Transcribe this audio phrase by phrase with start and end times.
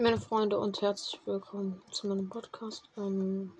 [0.00, 2.84] meine Freunde und herzlich willkommen zu meinem Podcast.
[2.96, 3.52] Ähm,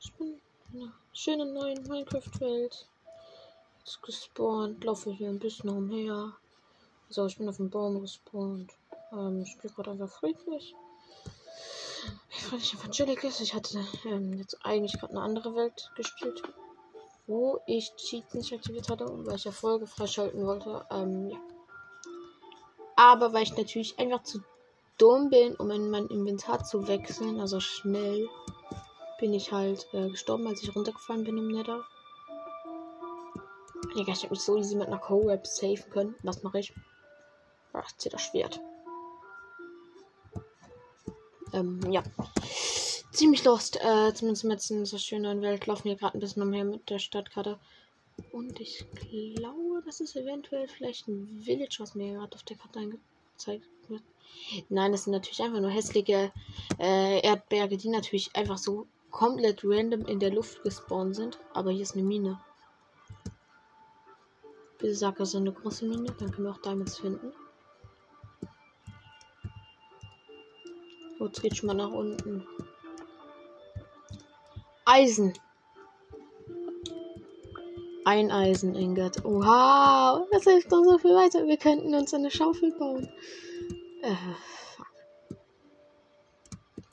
[0.00, 0.40] ich bin
[0.72, 2.86] in einer schönen neuen Minecraft-Welt.
[3.80, 6.32] Jetzt gespawnt, laufe hier ein bisschen umher.
[7.08, 8.72] Also ich bin auf dem Baum gespawnt.
[9.12, 10.74] Ähm, ich spiele gerade einfach friedlich.
[12.30, 13.30] Friedlich Evangelical.
[13.38, 16.42] Ich hatte ähm, jetzt eigentlich gerade eine andere Welt gespielt,
[17.26, 20.86] wo ich Cheats nicht aktiviert hatte und weil ich Erfolge freischalten wollte.
[20.90, 21.38] Ähm, ja.
[22.96, 24.42] Aber weil ich natürlich einfach zu
[24.98, 28.28] dumm bin, um in mein Inventar zu wechseln, also schnell,
[29.18, 31.82] bin ich halt äh, gestorben, als ich runtergefallen bin im Nether.
[33.94, 36.14] Digga, ich hätte mich so easy mit einer Co-Rap safen können.
[36.22, 36.72] Was mache ich?
[37.72, 38.60] Ach, zieh das Schwert.
[41.52, 42.02] Ähm, ja.
[43.12, 43.76] Ziemlich lost.
[43.76, 46.98] Äh, zumindest jetzt in so schönen Welt laufen wir gerade ein bisschen umher mit der
[46.98, 47.58] Stadtkarte.
[48.32, 52.78] Und ich glaube, das ist eventuell vielleicht ein Village, was mir gerade auf der Karte
[52.78, 54.02] angezeigt wird.
[54.68, 56.32] Nein, das sind natürlich einfach nur hässliche
[56.78, 61.38] äh, Erdberge, die natürlich einfach so komplett random in der Luft gespawnt sind.
[61.54, 62.40] Aber hier ist eine Mine.
[64.78, 67.32] Bitte sag, ist eine große Mine, dann können wir auch Diamonds finden.
[71.18, 72.44] So, jetzt geht schon mal nach unten.
[74.84, 75.32] Eisen.
[78.04, 79.22] Ein Eisen, Ingot.
[79.22, 81.46] Wow, das hilft uns so viel weiter.
[81.46, 83.08] Wir könnten uns eine Schaufel bauen.
[84.02, 84.16] Äh.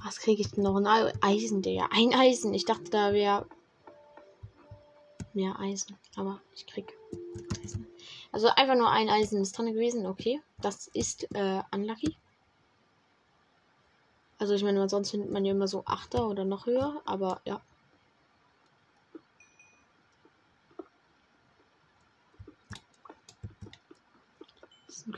[0.02, 0.76] Was kriege ich denn noch?
[0.78, 1.90] Ein Eisen, Digga.
[1.92, 2.54] Ein Eisen.
[2.54, 3.46] Ich dachte, da wäre
[5.34, 5.98] mehr Eisen.
[6.16, 6.98] Aber ich krieg
[7.62, 7.86] Eisen.
[8.32, 10.06] Also einfach nur ein Eisen ist drin gewesen.
[10.06, 10.42] Okay.
[10.62, 12.16] Das ist äh, unlucky.
[14.38, 17.02] Also ich meine, sonst findet man ja immer so Achter oder noch höher.
[17.06, 17.62] Aber ja.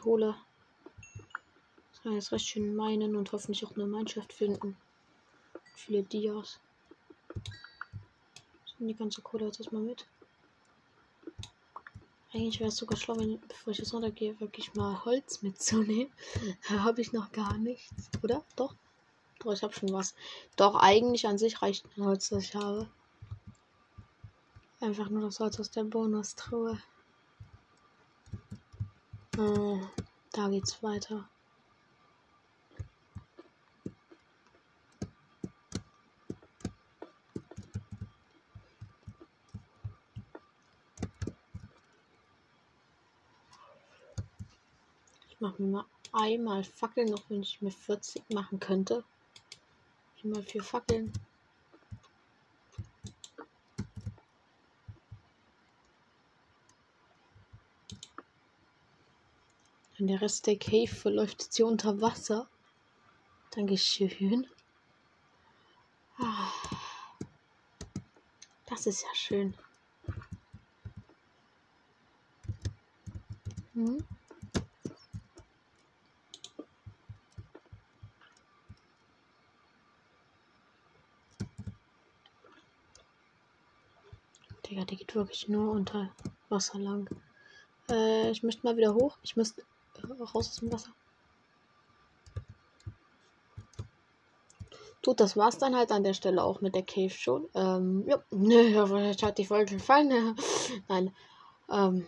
[0.02, 0.36] Kohle.
[2.04, 4.76] Kann jetzt recht schön meinen und hoffentlich auch eine Mannschaft finden.
[5.76, 6.60] Viele Dias.
[8.80, 10.08] Nehme die ganze Kohle jetzt erstmal mit.
[12.34, 16.12] Eigentlich wäre es sogar schlau, wenn, bevor ich jetzt runtergehe, wirklich mal Holz mitzunehmen.
[16.70, 18.44] Da habe ich noch gar nichts, oder?
[18.56, 18.74] Doch?
[19.40, 20.16] Doch, ich habe schon was.
[20.56, 22.90] Doch, eigentlich an sich reicht ein Holz, das ich habe.
[24.80, 26.82] Einfach nur das Holz aus der Bonustruhe.
[29.38, 29.80] Oh,
[30.32, 31.30] da geht's weiter.
[45.42, 49.04] Ich mache mir mal einmal Fackeln, noch wenn ich mir 40 machen könnte.
[50.22, 51.12] Mal vier Fackeln.
[59.98, 62.48] Und der Rest der Cave verläuft jetzt hier unter Wasser.
[63.50, 64.46] Dankeschön.
[66.20, 66.52] Ah.
[68.68, 69.56] Das ist ja schön.
[73.74, 74.06] Hm?
[84.72, 86.10] Digga, die geht wirklich nur unter
[86.48, 87.10] Wasser lang.
[87.90, 89.18] Äh, ich möchte mal wieder hoch.
[89.22, 89.64] Ich müsste
[90.02, 90.92] raus aus dem Wasser.
[95.02, 97.50] Tut, das war's dann halt an der Stelle auch mit der Cave schon.
[97.54, 100.38] Ähm, ja, ne, vielleicht hat die Folge gefallen.
[100.88, 101.14] Nein.
[101.70, 102.08] Ähm,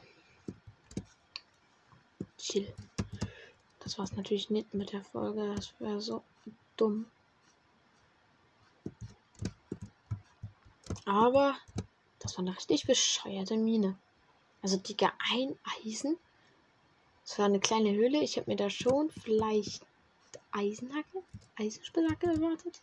[2.37, 2.73] chill.
[3.81, 5.53] Das war's natürlich nicht mit der Folge.
[5.53, 6.23] Das wäre so
[6.77, 7.07] dumm.
[11.05, 11.57] Aber
[12.33, 13.95] das war eine richtig bescheuerte Mine.
[14.63, 15.55] Also, Digga, ein
[15.85, 16.17] Eisen.
[17.23, 18.23] Das war eine kleine Höhle.
[18.23, 19.85] Ich habe mir da schon vielleicht
[20.51, 21.21] Eisenhacke,
[21.57, 22.81] Eisenspitzacke erwartet.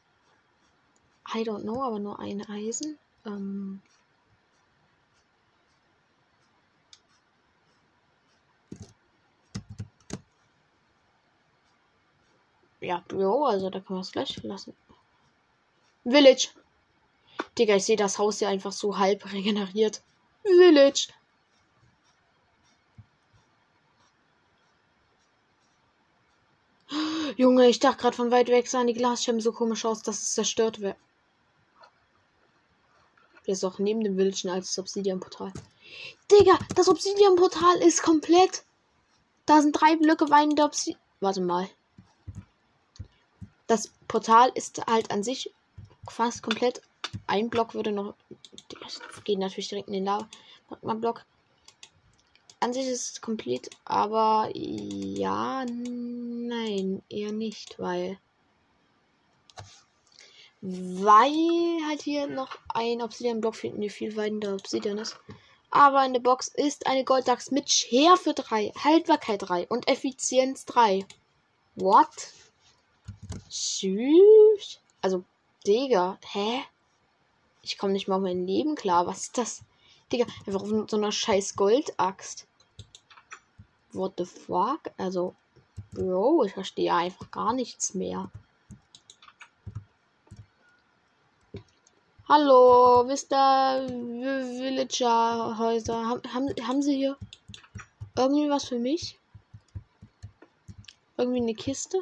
[1.34, 2.96] I don't know, aber nur ein Eisen.
[3.26, 3.82] Ähm
[12.80, 14.76] ja, jo, also da können wir es gleich lassen.
[16.04, 16.50] Village.
[17.58, 20.02] Digga, ich sehe das Haus ja einfach so halb regeneriert.
[20.42, 21.08] Village.
[27.36, 30.34] Junge, ich dachte gerade von weit weg sahen die Glasscherben so komisch aus, dass es
[30.34, 30.96] zerstört wäre.
[33.46, 35.52] Der ist auch neben dem Village ein altes Obsidian-Portal.
[36.30, 38.64] Digga, das Obsidian-Portal ist komplett.
[39.46, 41.00] Da sind drei Blöcke weinende Obsidian.
[41.20, 41.68] Warte mal.
[43.66, 45.52] Das Portal ist halt an sich
[46.08, 46.82] fast komplett
[47.26, 48.14] ein Block würde noch.
[48.80, 51.24] Das geht natürlich direkt in den Lava-Block.
[52.60, 58.18] An sich ist es komplett, aber ja, nein, eher nicht, weil.
[60.60, 65.18] Weil halt hier noch ein Obsidian-Block fehlt, mir viel weiter Obsidian ist.
[65.70, 71.06] Aber in der Box ist eine Golddachs mit Schärfe 3, Haltbarkeit 3 und Effizienz 3.
[71.76, 72.08] What?
[73.48, 74.80] Süß.
[75.00, 75.24] Also,
[75.66, 76.64] Digga, hä?
[77.62, 79.06] Ich komme nicht mal auf mein Leben klar.
[79.06, 79.62] Was ist das?
[80.12, 82.46] Digga, einfach auf so einer scheiß Goldaxt.
[83.92, 84.90] What the fuck?
[84.96, 85.34] Also,
[85.92, 88.30] Bro, ich verstehe einfach gar nichts mehr.
[92.28, 93.88] Hallo, Mr.
[93.88, 96.06] Villager Häuser.
[96.06, 97.16] Haben, haben, haben Sie hier
[98.16, 99.18] irgendwie was für mich?
[101.16, 101.98] Irgendwie eine Kiste?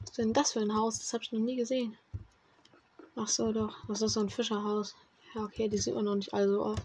[0.00, 0.98] Was ist denn das für ein Haus?
[0.98, 1.96] Das habe ich noch nie gesehen.
[3.16, 3.74] Ach so, doch.
[3.88, 4.94] Das ist so ein Fischerhaus.
[5.34, 6.82] Ja, okay, die sieht man noch nicht alle so oft.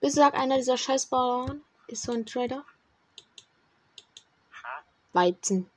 [0.00, 2.64] Bis sagt einer dieser Scheißbauern ist so ein Trader.
[5.12, 5.68] Weizen.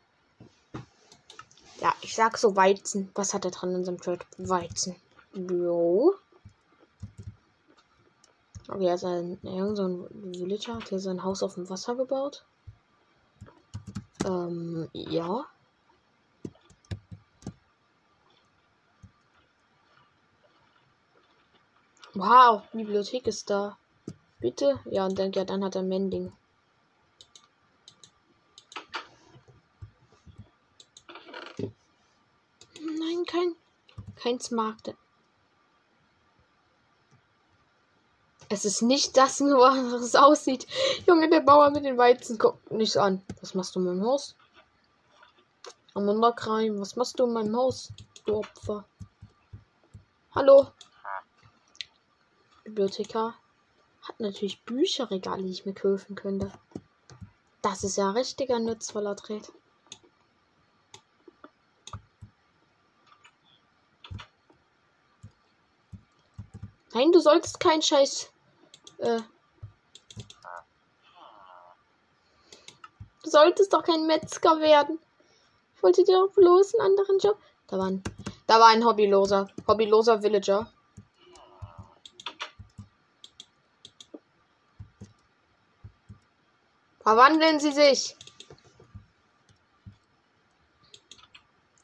[1.82, 3.10] Ja, ich sag so Weizen.
[3.16, 4.26] Was hat er dran in seinem Trade?
[4.38, 4.96] Weizen.
[5.34, 6.14] Bro.
[8.68, 11.96] Okay, er ist ein, ja, so ein Villager, hat hier sein Haus auf dem Wasser
[11.96, 12.46] gebaut.
[14.26, 15.46] Ähm, ja.
[22.16, 23.78] Wow, Bibliothek ist da.
[24.40, 24.80] Bitte?
[24.86, 26.32] Ja, und dann, ja, dann hat er Mending.
[32.80, 33.56] Nein, kein,
[34.16, 34.94] kein Smart.
[38.50, 40.68] Es ist nicht das, nur was es aussieht.
[41.08, 43.24] Junge, der Bauer mit den Weizen guckt nicht an.
[43.42, 44.36] Was machst du in meinem Haus?
[45.96, 47.92] Amanda Crime, was machst du in meinem Haus?
[48.26, 48.86] Du Opfer.
[50.36, 50.68] Hallo?
[52.64, 53.36] Bibliothekar
[54.02, 56.52] hat natürlich Bücherregale, die ich mir kaufen könnte.
[57.62, 59.52] Das ist ja richtiger nutzvoller Tritt.
[66.94, 68.32] Nein, du solltest kein Scheiß.
[69.00, 69.22] Äh,
[73.24, 75.00] du solltest doch kein Metzger werden.
[75.76, 77.38] Ich wollte dir doch bloß einen anderen Job.
[77.68, 78.04] Da war ein,
[78.48, 79.50] da war ein Hobbyloser.
[79.68, 80.72] Hobbyloser Villager.
[87.04, 88.16] Verwandeln Sie sich.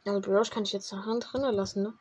[0.06, 1.94] Also Bros kann ich jetzt nach Hand drinnen lassen, ne?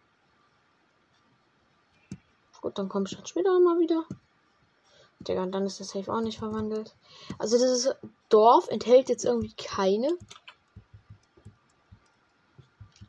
[2.61, 4.05] Gut, dann komme ich dann später mal wieder.
[5.21, 6.95] Digga, und dann ist das Safe auch nicht verwandelt.
[7.39, 7.91] Also dieses
[8.29, 10.17] Dorf enthält jetzt irgendwie keine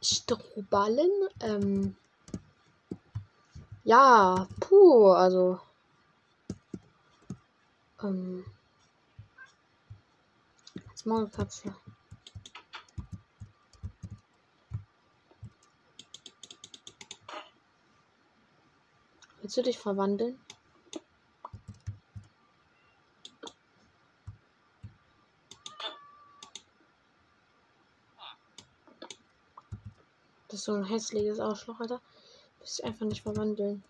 [0.02, 1.12] Strohballen.
[1.42, 1.96] Ähm
[3.84, 5.60] ja, puh, also.
[8.02, 8.44] Ähm
[11.00, 11.74] als Maulkatze.
[19.42, 20.38] Willst du dich verwandeln?
[30.50, 32.02] Das ist so ein hässliches Arschloch, Alter.
[32.60, 33.84] Du einfach nicht verwandeln.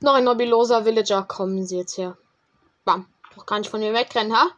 [0.00, 2.18] Nein, Nobiloser Villager, kommen Sie jetzt her.
[2.84, 3.06] Bam.
[3.36, 4.56] Doch gar nicht von mir wegrennen, ha?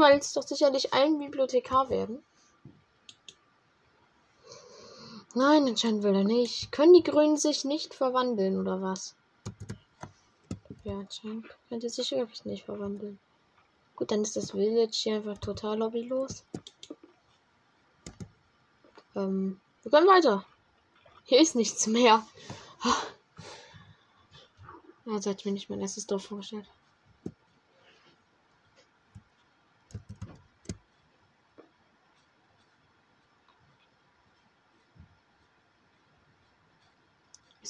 [0.00, 2.22] Willst doch sicherlich ein Bibliothekar werden.
[5.34, 6.72] Nein, anscheinend will er nicht.
[6.72, 9.14] Können die Grünen sich nicht verwandeln, oder was?
[10.84, 13.18] Ja, anscheinend könnte sich wirklich nicht verwandeln.
[13.94, 16.44] Gut, dann ist das Village hier einfach total lobbylos.
[19.14, 20.46] Ähm, wir können weiter.
[21.24, 22.26] Hier ist nichts mehr.
[25.06, 26.68] Also hat mir nicht mein erstes Dorf vorgestellt.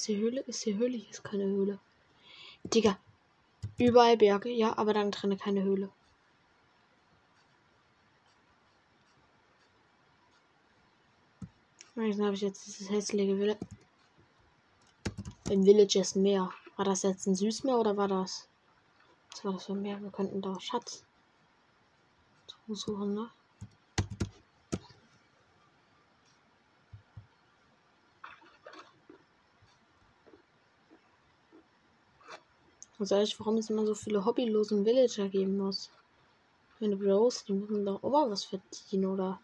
[0.13, 0.41] hier Höhle?
[0.41, 0.97] Ist hier Höhle?
[0.97, 1.79] Hier ist keine Höhle.
[2.63, 2.97] Digga.
[3.77, 5.89] Überall Berge, ja, aber dann drinne keine Höhle.
[11.95, 13.59] Dann habe ich jetzt dieses hässliche Village.
[15.49, 16.51] Im Village ist Meer.
[16.75, 18.47] War das jetzt ein Süßmeer oder war das?
[19.31, 20.01] Was war das für ein Meer?
[20.01, 21.03] Wir könnten da Schatz
[22.67, 23.29] suchen, ne?
[33.01, 35.89] Also ehrlich, warum es immer so viele hobbylosen Villager geben muss.
[36.79, 39.39] Meine Bros, die müssen doch immer was verdienen, oder?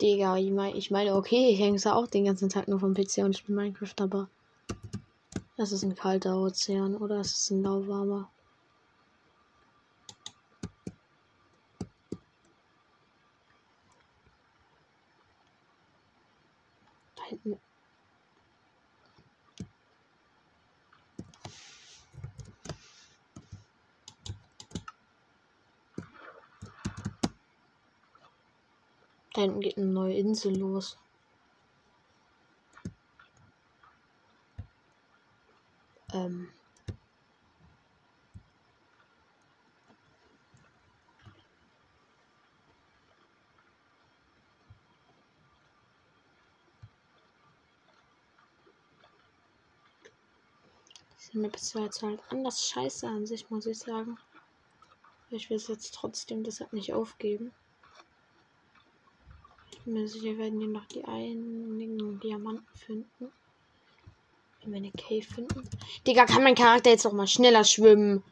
[0.00, 3.24] Digga, ich meine, ich meine, okay, ich hänge auch den ganzen Tag nur vom PC
[3.24, 4.28] und spiele Minecraft, aber
[5.56, 8.30] das ist ein kalter Ozean oder ist es ein lauwarmer?
[17.28, 17.58] hinten.
[29.36, 30.96] Da hinten geht eine neue Insel los.
[36.14, 36.48] Ähm.
[51.20, 54.16] Diese Map ist jetzt halt anders scheiße an sich, muss ich sagen.
[55.28, 57.52] Ich will es jetzt trotzdem deshalb nicht aufgeben.
[59.86, 63.30] Mir sicher, werden wir noch die einigen Diamanten finden.
[64.60, 65.62] Wenn wir eine Cave finden.
[66.04, 68.24] Digga, kann mein Charakter jetzt noch mal schneller schwimmen?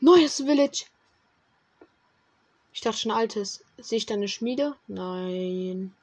[0.00, 0.86] Neues Village.
[2.72, 3.64] Ich dachte schon altes.
[3.78, 4.76] Sehe ich da eine Schmiede?
[4.86, 5.94] Nein.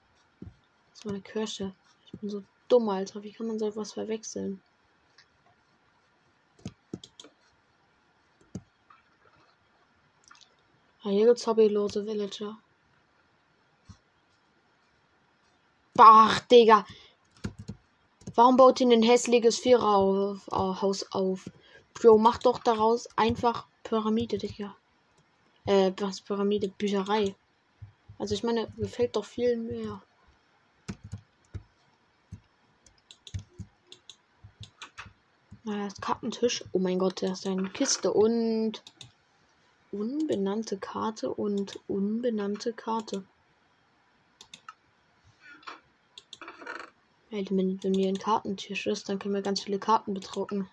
[0.41, 1.73] Das ist meine Kirche.
[2.05, 3.23] Ich bin so dumm, Alter.
[3.23, 4.61] Wie kann man so etwas verwechseln?
[11.03, 12.57] Ah, hier gibt's hobbylose Villager.
[15.97, 16.85] Ach, Digga.
[18.35, 21.51] Warum baut ihr ein hässliches Viererhaus auf?
[21.93, 24.75] Bro, mach doch daraus einfach Pyramide, Digga.
[25.65, 26.69] Äh, was Pyramide?
[26.69, 27.35] Bücherei.
[28.17, 30.01] Also ich meine, gefällt doch viel mehr.
[35.63, 36.63] Na, das Kartentisch.
[36.71, 38.83] Oh mein Gott, da ist eine Kiste und
[39.91, 43.23] unbenannte Karte und unbenannte Karte.
[47.29, 50.69] wenn, wenn mir ein Kartentisch ist, dann können wir ganz viele Karten bedrucken.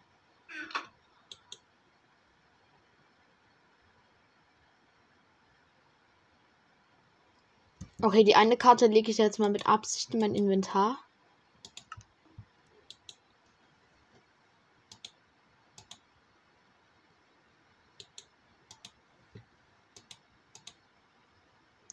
[8.02, 10.99] Okay, die eine Karte lege ich jetzt mal mit Absicht in mein Inventar.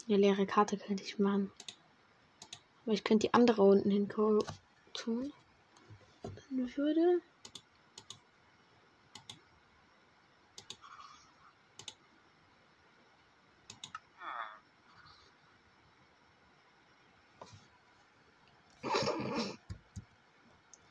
[0.08, 1.52] Eine leere Karte könnte ich machen.
[2.86, 5.34] Aber ich könnte die andere unten hin tun.
[6.24, 7.22] Dann würde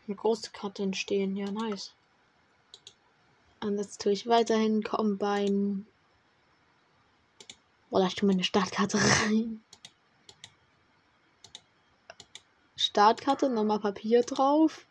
[0.06, 1.36] eine große Karte entstehen.
[1.36, 1.92] Ja, nice.
[3.60, 5.84] Und jetzt tue ich weiterhin Combine.
[7.90, 9.62] Oder ich tue meine Startkarte rein.
[12.76, 14.86] Startkarte, nochmal Papier drauf.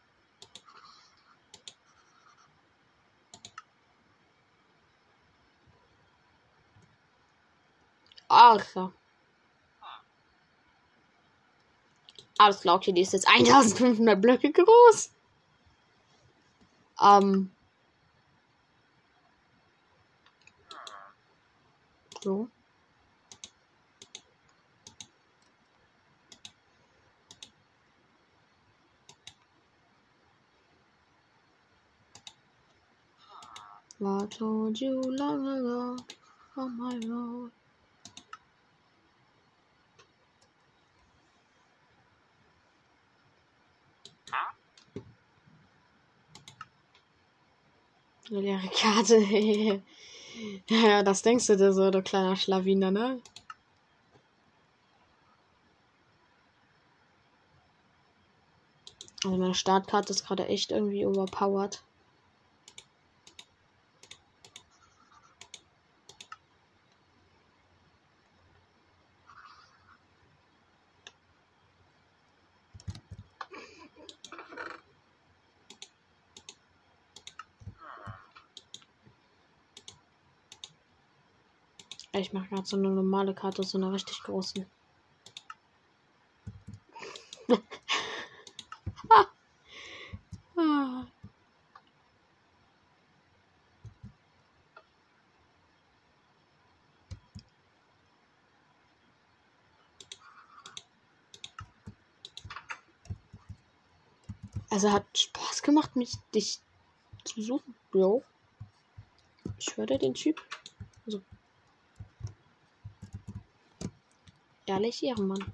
[8.27, 8.65] Ach
[12.37, 12.45] ja.
[12.45, 15.09] Alles klar, okay, die ist jetzt 1500 Blöcke groß.
[17.01, 17.51] Ähm.
[22.23, 22.49] So.
[33.97, 35.95] What told you long ago
[36.57, 37.51] on my road?
[48.29, 49.17] Eine leere Karte.
[50.69, 53.21] ja, das denkst du dir so, du kleiner Schlawiner, ne?
[59.23, 61.83] Also meine Startkarte ist gerade echt irgendwie overpowered.
[82.17, 84.65] Ich mache gerade so eine normale Karte, so eine richtig große.
[104.71, 106.59] Also hat Spaß gemacht, mich dich
[107.23, 108.25] zu suchen, Bro.
[109.57, 110.41] Ich würde den Typ.
[114.75, 115.53] Ehrlich, Ehrenmann.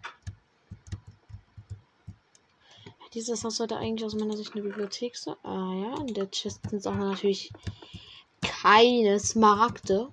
[3.14, 5.36] Dieses Haus sollte eigentlich aus meiner Sicht eine Bibliothek sein.
[5.44, 7.54] Ah ja, in der Chest sind auch natürlich
[8.42, 10.12] keine Smaragde.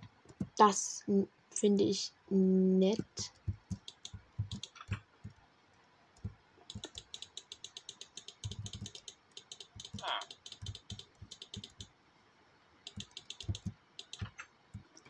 [0.59, 1.05] Das
[1.49, 3.33] finde ich nett.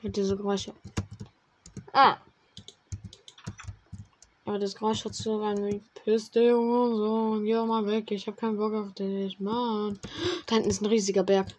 [0.04, 0.72] Diese Geräusche.
[1.92, 2.18] Ah.
[4.48, 8.10] Aber das Geräusch hat so rein wie Piss und so geh mal weg.
[8.10, 10.00] Ich hab keinen Bock auf dich, Mann.
[10.46, 11.48] Da hinten ist ein riesiger Berg.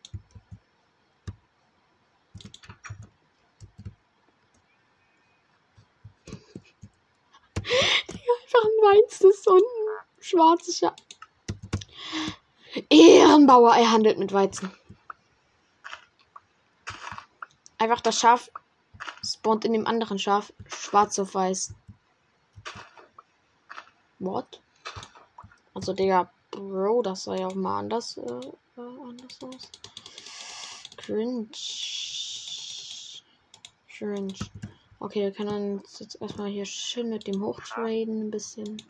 [7.57, 9.61] Einfach ein weißes und ein
[10.19, 10.95] schwarzes Schaf.
[12.89, 14.71] Ehrenbauer, er handelt mit Weizen.
[17.77, 18.49] Einfach das Schaf
[19.23, 21.75] spawnt in dem anderen Schaf schwarz auf weiß.
[24.19, 24.59] What?
[25.73, 29.71] Also, Digga, Bro, das sah ja auch mal anders, äh, äh, anders aus.
[30.97, 31.47] Cringe.
[33.87, 34.33] Cringe.
[34.99, 38.81] Okay, wir können uns jetzt erstmal hier schön mit dem hochtraden ein bisschen.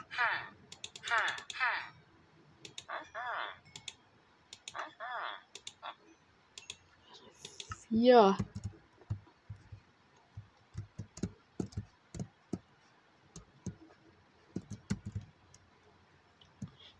[7.87, 8.37] Vier.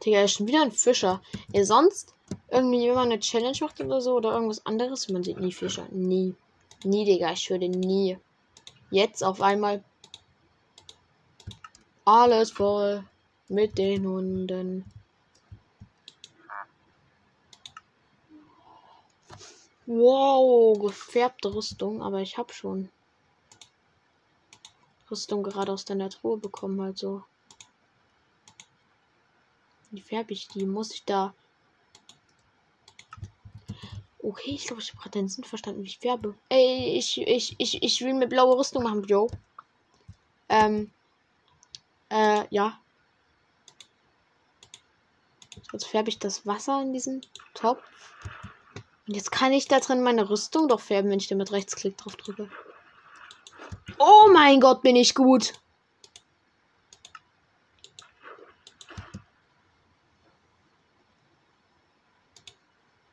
[0.10, 1.22] Digga, ist schon wieder ein Fischer.
[1.54, 2.16] Ey, sonst
[2.50, 5.88] irgendwie, wenn man eine Challenge macht oder so oder irgendwas anderes, man sieht nie Fischer.
[5.92, 6.34] Nie.
[6.84, 8.18] Nie, Digga, ich würde nie.
[8.90, 9.84] Jetzt auf einmal
[12.06, 13.04] alles voll
[13.50, 14.84] mit den Hunden.
[19.86, 22.90] Wow, gefärbte Rüstung, aber ich habe schon
[25.12, 27.24] Rüstung gerade aus der Natur bekommen, halt so.
[29.92, 30.66] Wie färbe ich die?
[30.66, 31.34] Muss ich da.
[34.22, 36.36] Okay, ich glaube, ich habe gerade den Sinn verstanden, wie ich färbe.
[36.50, 39.32] Ey, ich, ich, ich, ich will mir blaue Rüstung machen, Bro.
[40.50, 40.92] Ähm.
[42.10, 42.80] Äh, ja.
[45.72, 47.22] Jetzt färbe ich das Wasser in diesem
[47.54, 47.84] Topf.
[49.08, 51.98] Und jetzt kann ich da drin meine Rüstung doch färben, wenn ich da mit Rechtsklick
[51.98, 52.50] drauf drücke.
[53.98, 55.54] Oh mein Gott, bin ich gut.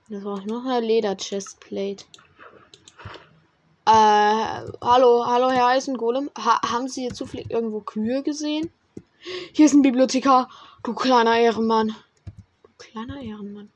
[0.08, 2.04] Jetzt brauche ich noch eine Leder-Chestplate.
[3.86, 6.30] Äh, hallo, hallo, Herr Eisengolem.
[6.38, 8.70] Ha haben Sie hier zufällig irgendwo Kühe gesehen?
[9.52, 10.48] Hier ist ein Bibliothekar.
[10.84, 11.88] Du kleiner Ehrenmann.
[12.62, 13.68] Du kleiner Ehrenmann.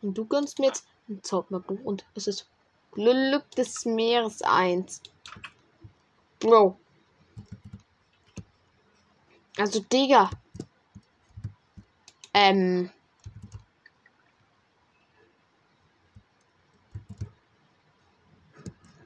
[0.00, 2.48] Und du gönnst mir jetzt ein Zauberbuch und es ist
[2.92, 5.02] Glück des Meeres 1.
[6.40, 6.78] Bro.
[9.58, 10.30] Also, Digga.
[12.32, 12.90] Ähm.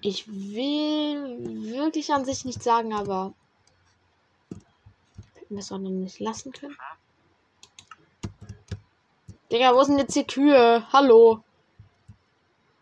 [0.03, 3.35] Ich will wirklich an sich nicht sagen, aber
[5.35, 6.77] hätten wir es auch noch nicht lassen können.
[9.53, 10.87] Digga, wo sind jetzt die Kühe?
[10.91, 11.43] Hallo.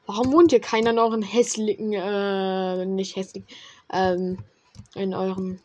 [0.07, 3.45] Warum wohnt hier keiner in euren hässlichen, äh, nicht hässlich,
[3.91, 4.39] ähm,
[4.95, 5.61] in euren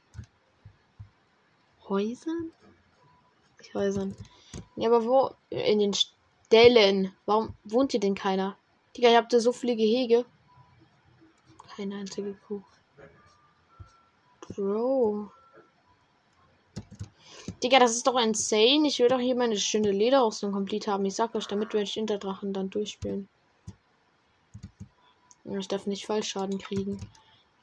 [1.87, 2.51] Häusern?
[3.73, 4.15] Häusern.
[4.75, 5.31] Ja, aber wo?
[5.49, 7.13] In den Ställen.
[7.25, 8.57] Warum wohnt hier denn keiner?
[8.97, 10.25] Digga, ihr habt ja so viele Gehege.
[11.75, 12.61] Keine einzige Kuh.
[14.41, 15.31] Bro.
[17.63, 18.87] Digga, das ist doch insane.
[18.87, 21.05] Ich will doch hier meine schöne Lederausrüstung komplett haben.
[21.05, 23.27] Ich sag euch, damit werde ich Interdrachen dann durchspielen.
[25.45, 26.99] Ich darf nicht Fallschaden kriegen.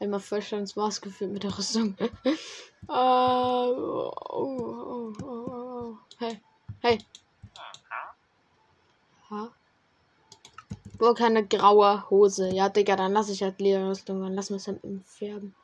[0.01, 1.97] Einmal Vollschaden ins Maß geführt mit der Rüstung.
[2.01, 2.33] uh,
[2.89, 6.41] oh, oh, oh, oh, Hey,
[6.81, 6.99] hey.
[9.31, 9.53] Ha?
[11.01, 12.51] Nur keine graue Hose.
[12.51, 14.21] Ja, Digga, dann lasse ich halt Lederrüstung.
[14.21, 15.55] Dann lassen wir es halt färben.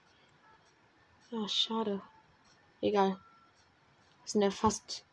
[1.31, 2.01] Ja, schade.
[2.81, 3.21] Egal.
[4.23, 5.05] Das ist der fast.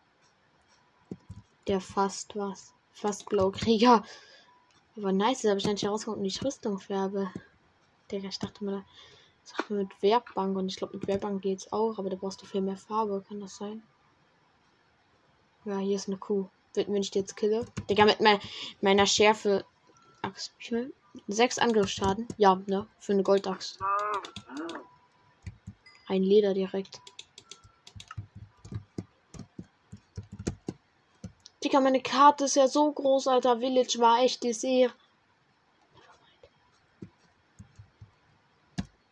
[1.67, 2.73] Der fast was.
[2.93, 4.03] Fast Blaukrieger.
[4.95, 7.29] Aber nice, aber ich nicht herausgefunden, wie ich Rüstung färbe.
[8.09, 8.85] Digga, ich dachte mal,
[9.43, 12.61] das mit Werkbank und ich glaube, mit Werkbank geht's auch, aber da brauchst du viel
[12.61, 13.25] mehr Farbe.
[13.27, 13.83] Kann das sein?
[15.65, 16.47] Ja, hier ist eine Kuh.
[16.75, 17.65] Wenn ich die jetzt kille.
[17.89, 18.19] Digga, mit
[18.81, 19.65] meiner Schärfe
[20.23, 20.53] Axt.
[21.27, 22.27] Sechs Angriffsschaden.
[22.37, 22.87] Ja, ne?
[22.99, 23.77] Für eine Goldaxt.
[26.07, 27.01] Ein Leder direkt.
[31.63, 33.59] Digga, meine Karte ist ja so groß, Alter.
[33.59, 34.93] Village war echt die Serie.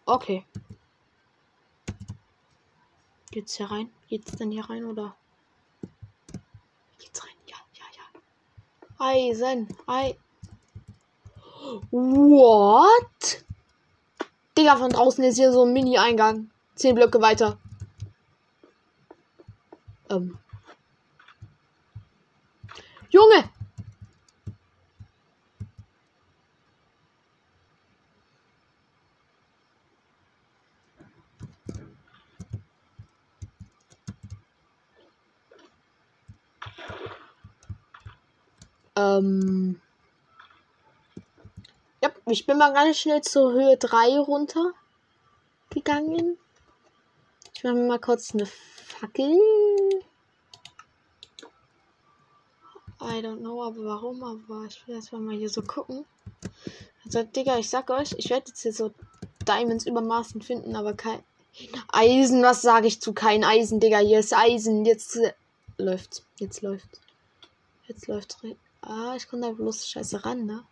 [0.06, 0.46] Okay.
[3.32, 3.90] Geht's hier rein?
[4.10, 5.16] Geht's denn hier rein oder?
[7.00, 7.36] Geht's rein?
[7.48, 9.06] Ja, ja, ja.
[9.06, 9.68] Eisen.
[9.88, 10.18] Ei.
[11.92, 13.46] What?
[14.58, 16.50] Digga, von draußen ist hier so ein Mini-Eingang.
[16.76, 17.58] Zehn Blöcke weiter.
[20.10, 20.38] Ähm.
[23.10, 23.50] Junge!
[38.96, 39.82] Ähm.
[42.02, 44.74] Ja, ich bin mal ganz schnell zur Höhe 3 runter
[45.70, 46.38] gegangen.
[47.54, 49.38] Ich mache mir mal kurz eine Fackel.
[53.00, 56.06] I don't know, aber warum, aber ich will erstmal mal hier so gucken.
[57.06, 58.92] Also, Digga, ich sag euch, ich werde jetzt hier so
[59.48, 61.24] Diamonds übermaßen finden, aber kein
[61.92, 65.34] Eisen, was sage ich zu kein Eisen, Digga, hier ist Eisen, jetzt äh,
[65.78, 67.00] läuft's, jetzt läuft's.
[67.88, 68.38] Jetzt läuft's.
[68.82, 70.64] Ah, ich komme da bloß scheiße ran, ne?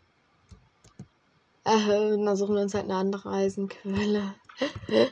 [1.66, 4.36] Äh, dann suchen wir uns halt eine andere Eisenquelle.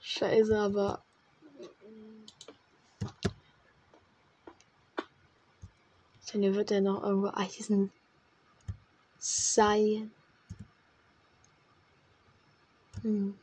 [0.00, 1.02] scheiße, aber
[6.32, 7.90] Denn hier wird ja noch irgendwo Eisen
[9.18, 10.12] sein.
[13.02, 13.36] Hm.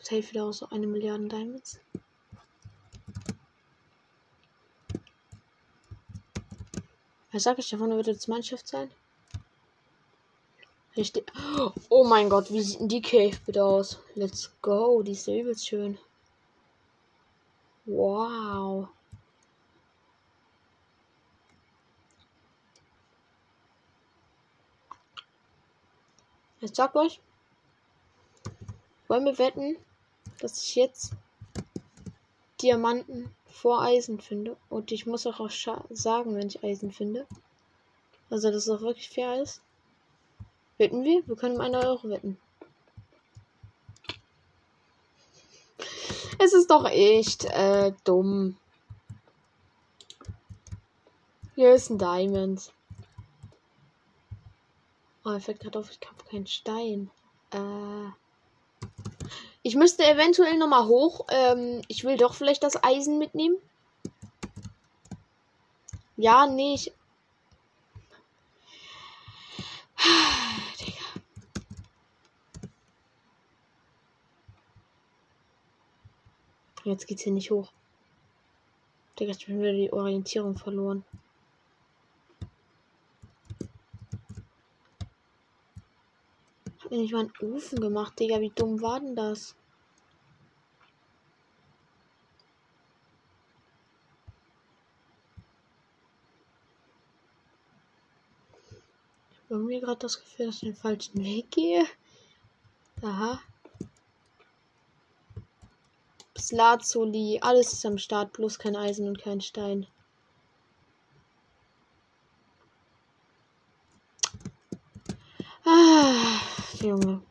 [0.00, 1.80] Safe wieder auch so eine Milliarde Diamonds.
[7.32, 8.90] Was sag ich davon, wird jetzt Mannschaft sein?
[10.96, 11.32] Richtig.
[11.88, 13.98] Oh mein Gott, wie sieht die Cave bitte aus?
[14.14, 15.98] Let's go, die ist übelst schön.
[17.86, 18.88] Wow.
[26.60, 27.20] Ich sag euch,
[29.08, 29.76] wollen wir wetten,
[30.40, 31.12] dass ich jetzt
[32.60, 34.56] Diamanten vor Eisen finde.
[34.68, 35.50] Und ich muss auch, auch
[35.90, 37.26] sagen, wenn ich Eisen finde.
[38.30, 39.60] Also, dass es auch wirklich fair ist.
[40.82, 41.24] Wetten wir?
[41.28, 42.36] Wir können um eine Euro wetten.
[46.40, 48.56] Es ist doch echt äh, dumm.
[51.54, 52.72] Hier ist ein Diamond.
[55.24, 57.12] Oh, er fällt gerade auf, ich habe keinen Stein.
[57.52, 58.08] Äh.
[59.62, 61.26] Ich müsste eventuell noch mal hoch.
[61.28, 63.56] Ähm, ich will doch vielleicht das Eisen mitnehmen.
[66.16, 66.92] Ja, nee, ich.
[76.92, 77.72] Jetzt geht's hier nicht hoch.
[79.18, 81.04] Digga, ich bin wieder die Orientierung verloren.
[86.90, 88.38] mir nicht mal einen Ofen gemacht, Digga.
[88.40, 89.56] Wie dumm war denn das?
[99.30, 101.86] Ich habe irgendwie gerade das Gefühl, dass ich den falschen Weg gehe.
[103.00, 103.40] Aha.
[106.42, 109.86] Slazoli, alles ist am Start, bloß kein Eisen und kein Stein.
[115.64, 116.40] Ah.
[116.82, 117.22] Junge.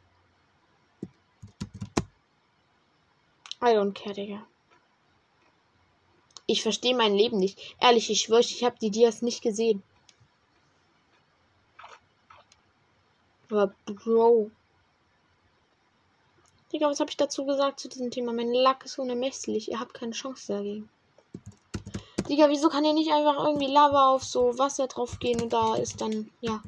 [3.62, 4.48] I don't care, Digga.
[6.48, 7.60] Ich verstehe mein Leben nicht.
[7.80, 9.84] Ehrlich, ich schwöre, ich habe die Dias nicht gesehen.
[13.50, 14.52] Aber Bro.
[16.72, 18.32] Digga, was habe ich dazu gesagt zu diesem Thema?
[18.32, 19.70] Mein Lack ist unermesslich.
[19.70, 20.90] Ihr habt keine Chance dagegen.
[22.30, 25.76] Digga, wieso kann ihr nicht einfach irgendwie Lava auf so Wasser drauf gehen und da
[25.76, 26.64] ist dann, ja,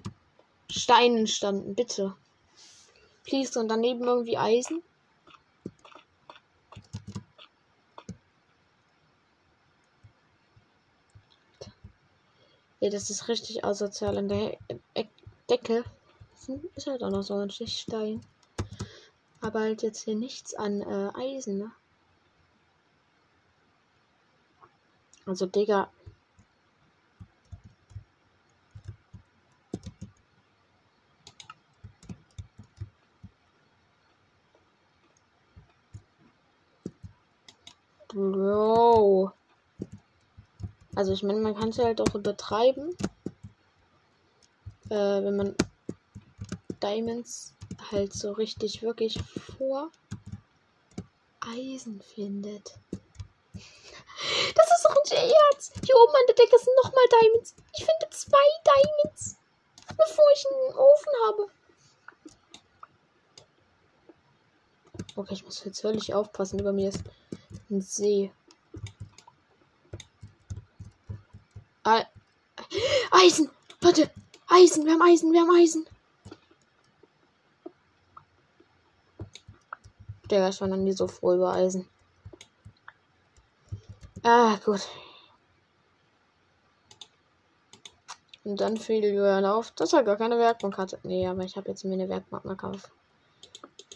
[0.69, 1.73] Stein entstanden?
[1.73, 2.15] Bitte.
[3.23, 4.83] Please und daneben irgendwie Eisen.
[12.81, 14.17] Ja, das ist richtig asozial.
[14.17, 14.57] An der
[15.49, 15.85] Decke
[16.75, 18.19] ist halt auch noch so ein Stein.
[19.43, 21.71] Aber halt jetzt hier nichts an äh, Eisen, ne?
[25.25, 25.89] Also, Digga,
[38.13, 39.31] Bro.
[40.95, 42.95] Also ich meine, man kann es halt auch übertreiben.
[44.89, 45.55] Äh, wenn man
[46.83, 47.55] Diamonds
[47.93, 49.19] halt so richtig wirklich
[49.57, 49.91] vor
[51.39, 52.77] Eisen findet.
[54.55, 55.71] Das ist doch ein Scherz.
[55.85, 57.55] Hier oben an der Decke sind nochmal Diamonds.
[57.77, 59.35] Ich finde zwei Diamonds,
[59.87, 61.47] bevor ich einen Ofen habe.
[65.15, 66.59] Okay, ich muss jetzt völlig aufpassen.
[66.59, 67.01] Über mir ist
[67.69, 68.31] ein See.
[73.11, 73.49] Eisen!
[73.81, 74.09] Warte!
[74.47, 74.85] Eisen!
[74.85, 75.33] Wir haben Eisen!
[75.33, 75.85] Wir haben Eisen!
[80.29, 81.87] Der war schon noch nie so froh über Eisen.
[84.23, 84.87] Ah, gut.
[88.45, 90.99] Und dann fiel Julian auf, dass er gar keine Werkbank hatte.
[91.03, 92.89] Nee, aber ich habe jetzt mir eine Werkbank gekauft.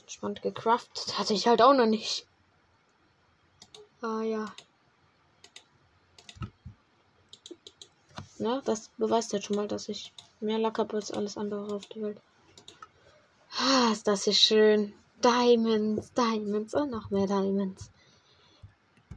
[0.08, 2.26] Spannend gecraftet hatte ich halt auch noch nicht.
[4.02, 4.54] Ah ja.
[8.40, 11.86] Na, das beweist ja schon mal, dass ich mehr Lack habe als alles andere auf
[11.88, 12.22] der Welt.
[13.58, 14.94] Ah, ist das hier schön.
[15.24, 17.90] Diamonds, Diamonds und noch mehr Diamonds.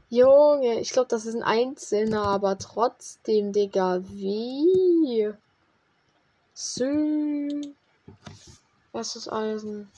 [0.09, 5.33] Junge, ich glaube, das ist ein einzelner, aber trotzdem, Digga, wie?
[6.53, 7.61] Sü.
[8.93, 9.91] Was ist Eisen?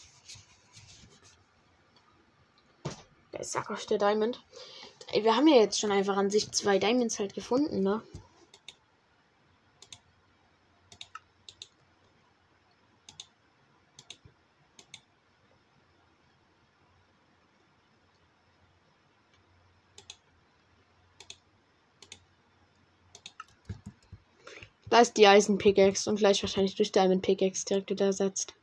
[3.32, 4.42] Der ist auch der Diamond.
[5.12, 8.02] Wir haben ja jetzt schon einfach an sich zwei Diamonds halt gefunden, ne?
[25.02, 28.54] Ist die Eisen Pickaxe und gleich wahrscheinlich durch Diamond Pickaxe direkt wieder ersetzt.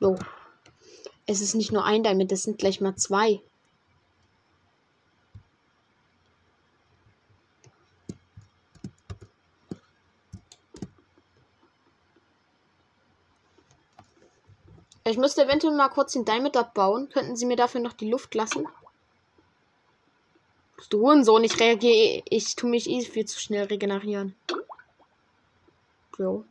[0.00, 0.18] So.
[1.26, 3.40] Es ist nicht nur ein Diamond, es sind gleich mal zwei.
[15.12, 17.10] Ich müsste eventuell mal kurz den Diamond abbauen.
[17.10, 18.66] Könnten Sie mir dafür noch die Luft lassen?
[20.88, 22.22] Du Hurensohn, ich reagiere.
[22.30, 24.34] Ich tue mich eh viel zu schnell regenerieren.
[26.16, 26.46] So.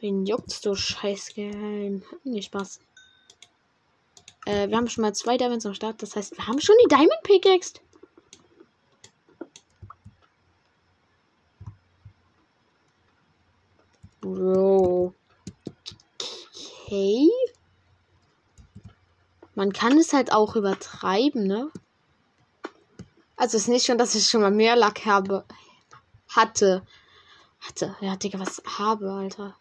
[0.00, 2.02] Wen juckt's, du Scheißgeheim?
[2.24, 2.80] Nicht Spaß.
[4.46, 6.02] Äh, wir haben schon mal zwei Diamonds am Start.
[6.02, 7.74] Das heißt, wir haben schon die Diamond Pickaxe.
[14.20, 15.14] Bro.
[16.86, 17.28] Okay.
[19.54, 21.70] Man kann es halt auch übertreiben, ne?
[23.36, 25.44] Also ist nicht schon, dass ich schon mal mehr Lack habe.
[26.28, 26.86] Hatte.
[27.60, 27.96] Hatte.
[28.00, 29.56] Ja, Digga, was habe, Alter.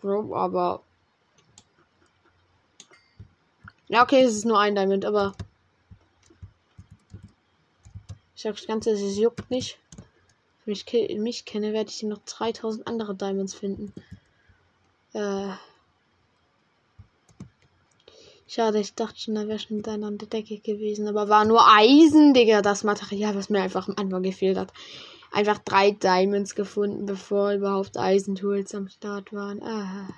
[0.00, 0.82] Bro, aber
[3.94, 5.34] ja, okay, es ist nur ein Diamond, aber.
[8.34, 9.78] Ich sag das Ganze, es juckt nicht.
[10.64, 13.92] Wenn ich mich kenne, werde ich noch 3000 andere Diamonds finden.
[15.12, 15.50] Äh.
[18.48, 21.06] Schade, ich dachte schon, da wäre schon deiner an der Decke gewesen.
[21.06, 22.62] Aber war nur Eisen, Digga.
[22.62, 24.72] Das Material, was mir einfach am Anfang gefehlt hat.
[25.30, 29.62] Einfach drei Diamonds gefunden, bevor überhaupt Eisentools am Start waren.
[29.62, 30.08] Ah.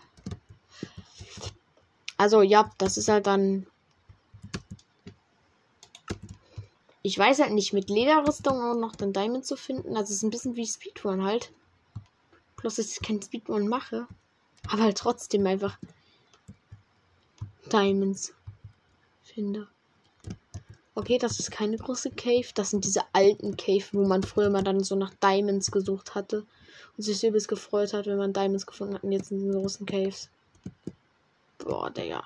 [2.17, 3.67] Also ja, das ist halt dann.
[7.03, 9.97] Ich weiß halt nicht, mit Lederrüstung auch noch den Diamond zu finden.
[9.97, 11.53] Also es ist ein bisschen wie Speedrun halt.
[12.57, 14.09] Bloß, dass ich kein Speedrun mache.
[14.69, 15.79] Aber halt trotzdem einfach
[17.71, 18.35] Diamonds
[19.23, 19.69] finde.
[20.95, 22.47] Okay, das ist keine große Cave.
[22.55, 26.47] Das sind diese alten Cave, wo man früher mal dann so nach Diamonds gesucht hatte.
[26.97, 29.05] Und sich übelst gefreut hat, wenn man Diamonds gefunden hat.
[29.05, 30.31] Und jetzt in diesen großen Caves.
[31.67, 32.23] Boah, Digga.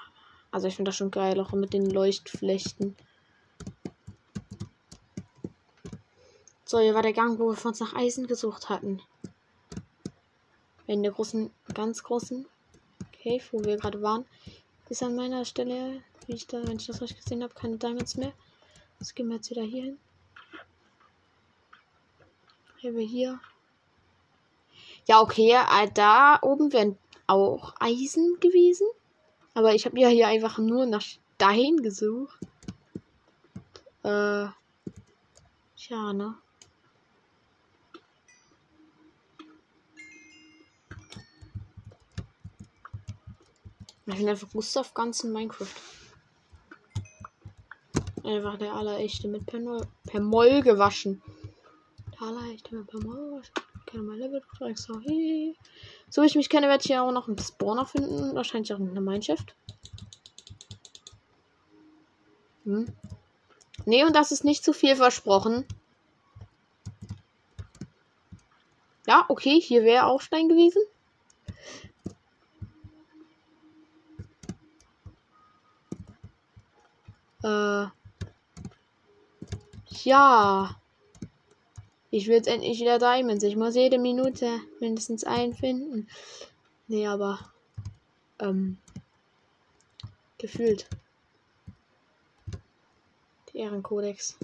[0.51, 2.95] Also ich finde das schon geil, auch mit den Leuchtflechten.
[6.67, 9.01] So, hier war der Gang, wo wir uns nach Eisen gesucht hatten.
[10.87, 12.47] In der großen, ganz großen
[13.23, 14.27] Cave, wo wir gerade waren,
[14.89, 18.17] ist an meiner Stelle, wie ich da, wenn ich das richtig gesehen habe, keine Diamonds
[18.17, 18.33] mehr.
[18.99, 19.99] Jetzt gehen wir jetzt wieder hier hin.
[22.77, 23.41] Hier wir hier.
[25.07, 28.87] Ja, okay, äh, da oben wären auch Eisen gewesen.
[29.55, 32.39] Aber ich habe ja hier einfach nur nach Stein gesucht.
[34.03, 34.47] Äh.
[35.77, 36.37] Tja, ne?
[44.07, 45.67] Ich bin einfach Gustav ganz in Minecraft.
[48.25, 51.23] Einfach der allerechte mit per, Moll gewaschen.
[52.13, 53.53] Der allerechte mit per Moll gewaschen.
[53.87, 54.43] Ich kann mal Level
[54.75, 55.57] so, hey.
[56.11, 58.35] So wie ich mich kenne, werde ich ja auch noch einen Spawner finden.
[58.35, 59.55] Wahrscheinlich auch eine Mineshaft.
[62.65, 62.93] Hm?
[63.87, 65.65] Nee, und das ist nicht zu viel versprochen.
[69.07, 70.83] Ja, okay, hier wäre auch Stein gewesen.
[77.43, 77.87] Äh.
[80.05, 80.80] Ja.
[82.13, 83.45] Ich will jetzt endlich wieder Diamonds.
[83.45, 86.09] Ich muss jede Minute mindestens einen finden.
[86.89, 87.39] Nee, aber.
[88.41, 88.79] Ähm.
[90.39, 90.89] Gefühlt.
[93.53, 94.37] Die Ehrenkodex.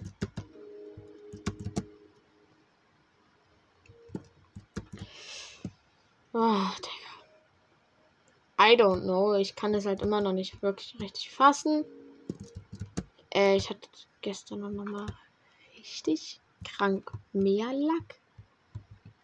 [6.33, 7.07] Oh, Digga.
[8.59, 9.35] I don't know.
[9.35, 11.85] Ich kann es halt immer noch nicht wirklich richtig fassen.
[13.35, 13.89] Äh, ich hatte
[14.21, 15.07] gestern noch mal
[15.77, 18.21] richtig krank mehr Lack.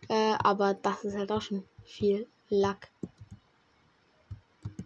[0.08, 2.88] Äh, aber das ist halt auch schon viel Lack.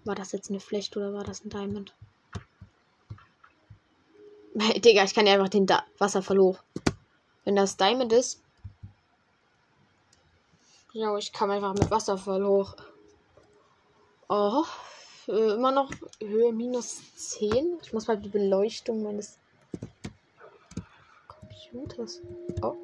[0.04, 1.94] War das jetzt eine Flecht oder war das ein Diamond?
[4.84, 6.58] Digga, ich kann ja einfach den da Wasserfall hoch.
[7.44, 8.42] Wenn das Diamond ist.
[10.92, 12.74] Ja, ich kann einfach mit Wasserfall hoch.
[14.28, 14.64] Oh,
[15.28, 15.90] äh, immer noch
[16.20, 17.78] Höhe minus 10.
[17.82, 19.38] Ich muss mal die Beleuchtung meines
[21.70, 22.22] Computers.
[22.62, 22.74] Oh.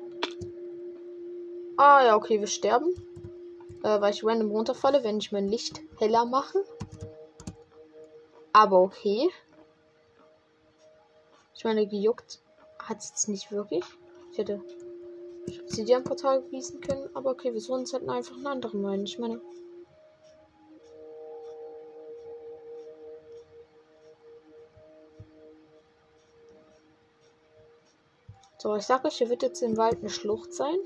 [1.76, 2.94] Ah, ja, okay, wir sterben.
[3.82, 6.64] Äh, weil ich random runterfalle, wenn ich mein Licht heller mache.
[8.52, 9.30] Aber okay.
[11.54, 12.40] Ich meine, gejuckt
[12.78, 13.84] hat es jetzt nicht wirklich.
[14.32, 14.60] Ich hätte
[15.62, 19.04] Obsidian-Portal gießen können, aber okay, wir suchen uns halt einfach einen anderen rein.
[19.04, 19.40] Ich meine.
[28.62, 30.76] So, ich sage euch, hier wird jetzt im Wald eine Schlucht sein.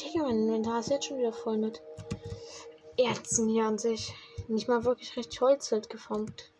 [0.00, 1.82] Digga, mein Inventar ist jetzt schon wieder voll mit
[2.96, 4.14] Erzen hier an sich.
[4.48, 6.54] Nicht mal wirklich recht Holz halt geformt.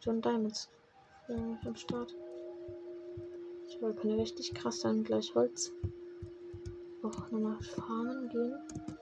[0.00, 0.70] John Diamonds.
[1.26, 2.14] Ja, am Start.
[3.66, 5.72] Ich wollte keine richtig krass sein, gleich Holz.
[7.02, 8.93] Auch nochmal farmen gehen.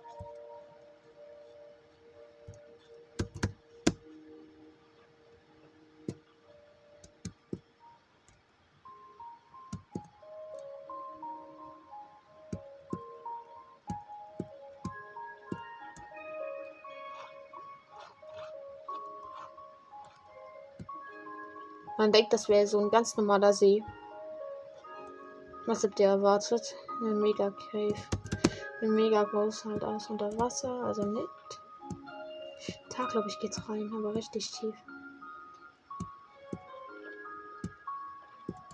[22.03, 23.81] Man denkt, das wäre so ein ganz normaler See.
[25.67, 26.75] Was habt ihr erwartet?
[27.01, 27.95] Ein Mega Cave.
[28.81, 31.29] Ein mega groß halt aus unter Wasser, also nicht.
[32.91, 34.75] Da glaube ich geht's rein, aber richtig tief.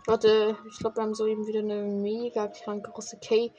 [0.06, 3.52] Warte, ich glaube, wir haben soeben wieder eine mega krank große Cave.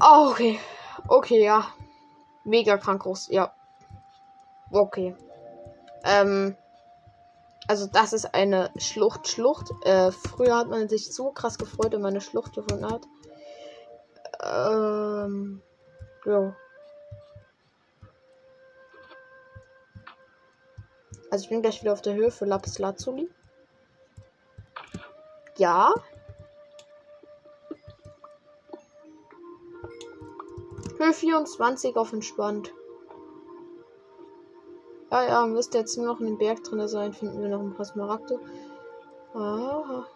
[0.00, 0.60] Oh, okay.
[1.08, 1.66] Okay, ja.
[2.44, 3.52] Mega krank groß, ja.
[4.70, 5.16] Okay.
[6.04, 6.56] Ähm,
[7.72, 9.70] also das ist eine Schlucht, Schlucht.
[9.86, 13.08] Äh, früher hat man sich so krass gefreut, wenn man eine Schlucht gefunden hat.
[14.42, 15.62] Ähm,
[16.26, 16.54] ja.
[21.30, 23.30] Also ich bin gleich wieder auf der Höhe für Lapis Lazuli.
[25.56, 25.94] Ja.
[30.98, 32.74] Höhe 24 auf entspannt.
[35.12, 37.12] Ja, ja, müsste jetzt nur noch in den Berg drin sein.
[37.12, 38.40] Finden wir noch ein paar Smaragde.
[39.34, 40.06] Aha.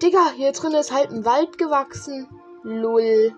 [0.00, 2.28] Digga, hier drin ist halt ein Wald gewachsen.
[2.62, 3.36] Lull.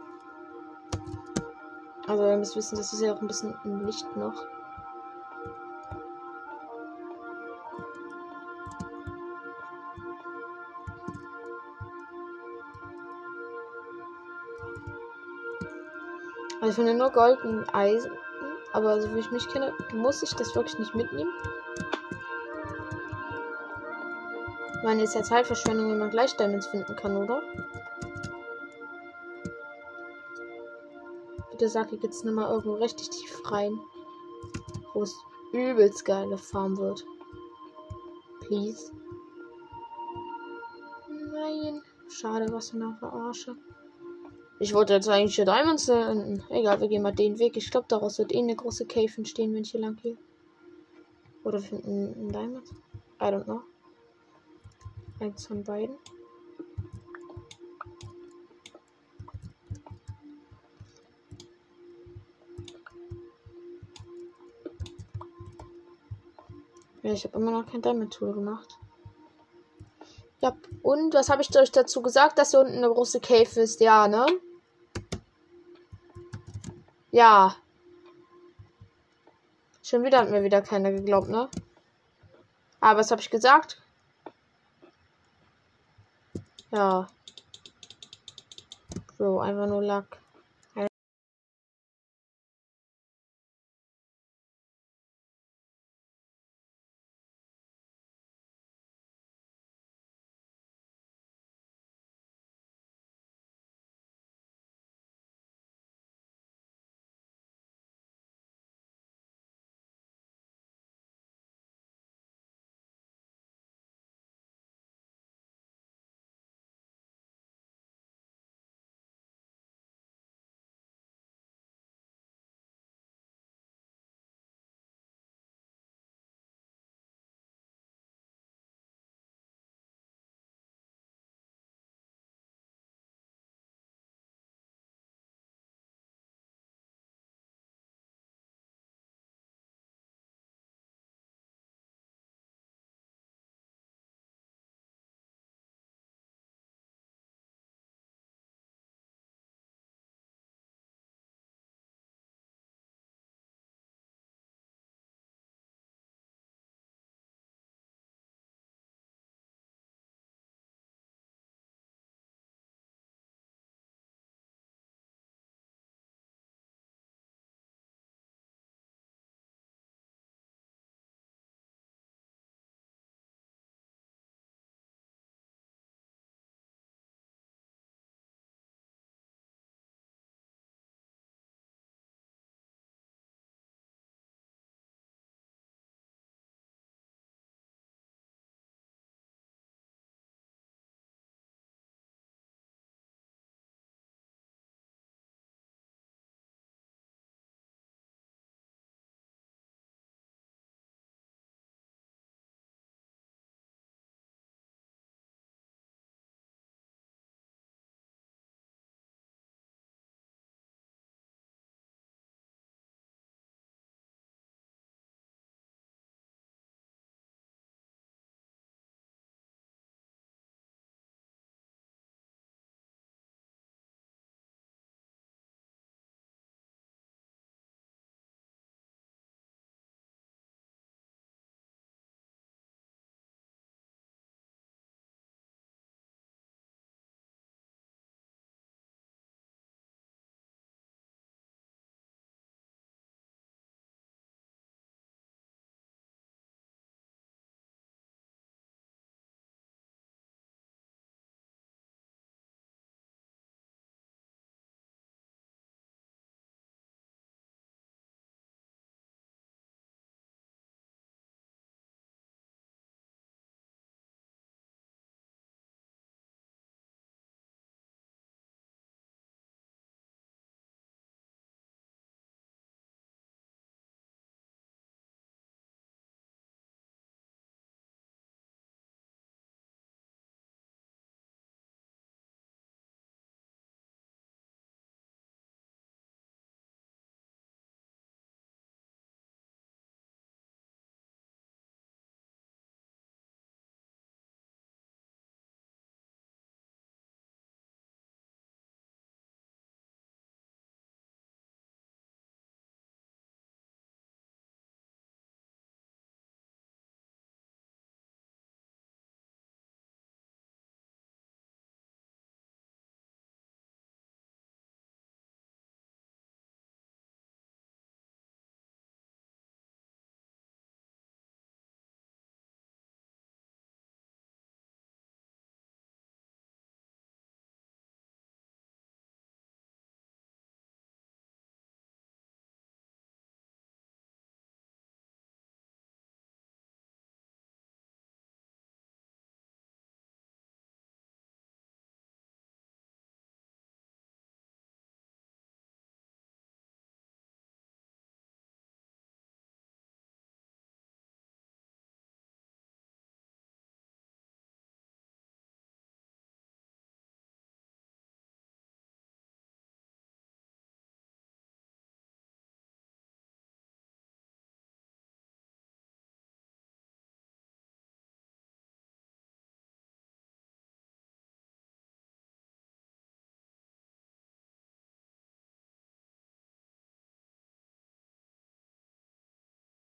[2.07, 4.45] Also, ihr müsst wissen, das ist ja auch ein bisschen im Licht noch.
[16.61, 18.13] Also ich finde nur Gold und Eisen.
[18.73, 21.33] Aber so wie ich mich kenne, muss ich das wirklich nicht mitnehmen.
[24.77, 27.43] Ich meine, ist ja Zeitverschwendung, wenn man gleich Diamonds finden kann, oder?
[31.51, 33.79] Bitte sag ich jetzt mal irgendwo richtig tief rein.
[34.95, 35.15] Wo es
[35.53, 37.05] übelst geile Farm wird.
[38.41, 38.91] Please.
[41.09, 41.83] Nein.
[42.09, 43.57] Schade, was für eine Verarsche.
[44.63, 45.89] Ich wollte jetzt eigentlich hier Diamonds.
[45.89, 47.57] Äh, egal, wir gehen mal den Weg.
[47.57, 50.17] Ich glaube, daraus wird eh eine große Cave entstehen, wenn ich hier lang gehe.
[51.43, 52.69] Oder finden ein Diamond.
[53.21, 53.63] I don't know.
[55.19, 55.97] Eins von beiden.
[67.03, 68.79] Ja, ich habe immer noch kein Diamond Tool gemacht.
[70.41, 73.81] Ja, und was habe ich euch dazu gesagt, dass hier unten eine große Cave ist?
[73.81, 74.25] Ja, ne?
[77.13, 77.55] Ja.
[79.83, 81.51] Schon wieder hat mir wieder keiner geglaubt, ne?
[82.81, 83.83] Aber was habe ich gesagt?
[86.71, 87.07] Ja.
[89.19, 90.22] So, einfach nur Lack.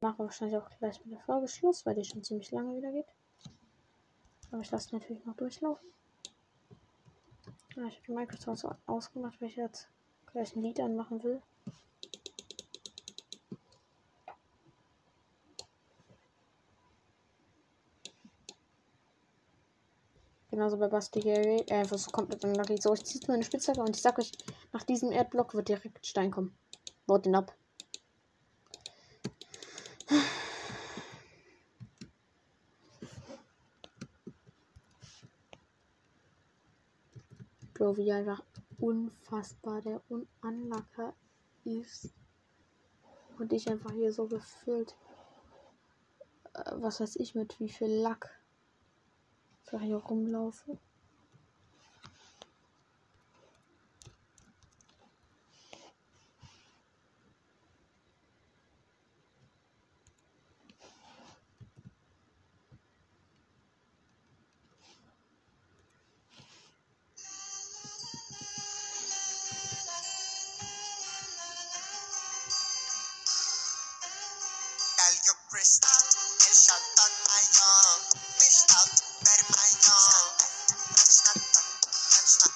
[0.02, 3.08] Mache wahrscheinlich auch gleich mit der Folge Schluss, weil die schon ziemlich lange wieder geht.
[4.52, 5.88] Aber ich lasse natürlich noch durchlaufen.
[7.76, 9.88] Ja, ich habe die Microsoft ausgemacht, weil ich jetzt
[10.32, 11.41] gleich ein Lied anmachen will.
[20.50, 21.64] Genauso bei Basti Gary.
[21.70, 22.78] Einfach so komplett unlucky.
[22.82, 24.32] So, ich ziehe nur eine Spitzhacke und ich sag euch,
[24.74, 26.58] nach diesem Erdblock wird direkt Stein kommen.
[27.06, 27.54] Baut den ab.
[37.98, 38.44] Wie einfach
[38.80, 41.14] unfassbar der Ununlucker
[41.64, 42.14] ist.
[43.38, 44.96] Und ich einfach hier so gefühlt,
[46.54, 48.40] äh, was weiß ich, mit wie viel Lack
[49.64, 50.78] ich hier rumlaufe.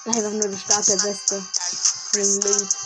[0.06, 1.46] Einfach nur der Start der Beste.
[2.14, 2.78] Ring ist richtig.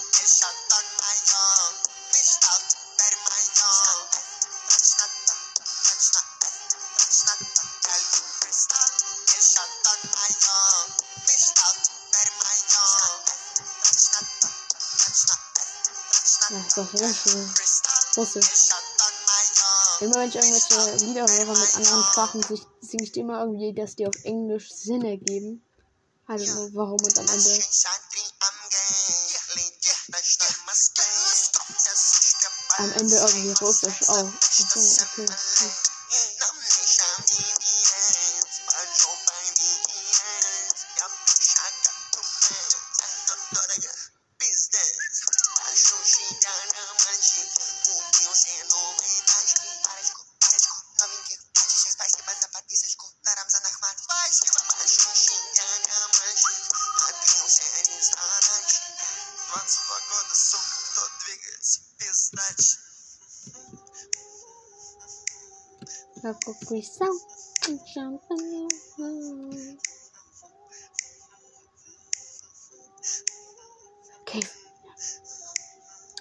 [18.17, 18.47] Russisch.
[20.01, 22.43] Immer wenn ich irgendwelche Lieder höre mit anderen Sprachen,
[22.81, 25.68] singe ich immer irgendwie, dass die auf Englisch Sinn ergeben.
[26.31, 27.65] Also warum und am Ende.
[32.77, 34.29] Am Ende irgendwie russisch auch.
[34.29, 35.27] Achso, okay.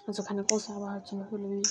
[0.07, 1.63] Also keine große, aber halt so eine Höhle wie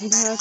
[0.00, 0.40] Tag TikTok hört.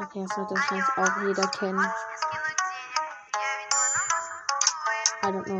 [0.00, 1.92] Okay, das wird wahrscheinlich auch jeder kennen.
[5.20, 5.58] I don't know.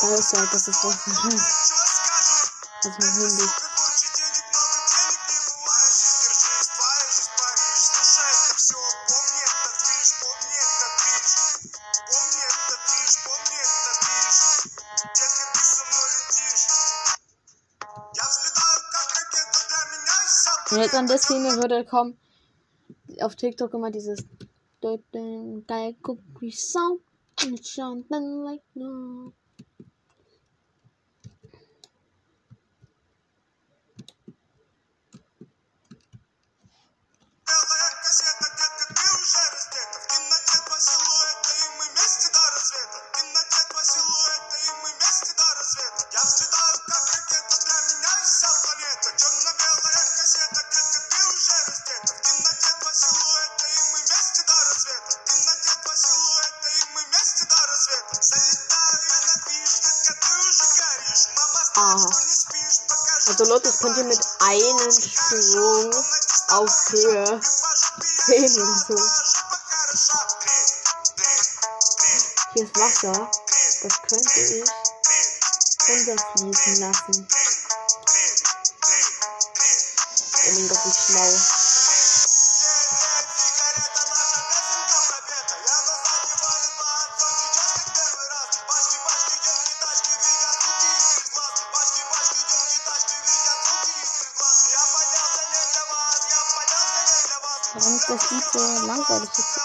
[0.00, 1.06] Da ist ja, das ist was.
[1.06, 1.42] Also Hunde.
[20.78, 22.16] Und jetzt an der Szene würde kommen
[23.20, 24.24] auf TikTok immer dieses
[28.44, 28.84] like no.
[28.84, 29.37] Also Leute, das
[63.44, 65.94] könnt ihr mit einem Sprung
[66.48, 67.40] auf Höhe
[68.26, 68.96] 10 oder so.
[72.54, 73.30] Hier ist Wasser.
[73.82, 74.64] Das könnte ich
[75.88, 77.28] runterfließen lassen.
[80.48, 81.57] Unglaublich schlau.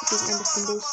[0.10, 0.86] Gegen Ende, finde ich?